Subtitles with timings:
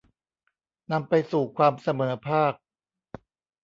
[0.91, 2.53] นำไปสู่ความเสมอภาค